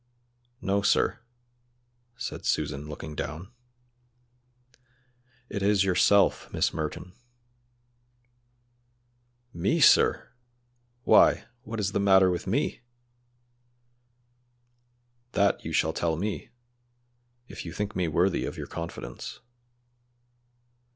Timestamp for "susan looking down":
2.43-3.51